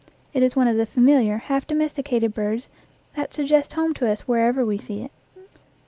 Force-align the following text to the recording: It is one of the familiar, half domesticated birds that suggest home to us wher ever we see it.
It 0.33 0.41
is 0.41 0.55
one 0.55 0.67
of 0.67 0.77
the 0.77 0.87
familiar, 0.87 1.37
half 1.37 1.67
domesticated 1.67 2.33
birds 2.33 2.71
that 3.15 3.35
suggest 3.35 3.73
home 3.73 3.93
to 3.93 4.09
us 4.09 4.27
wher 4.27 4.47
ever 4.47 4.65
we 4.65 4.79
see 4.79 5.03
it. 5.03 5.11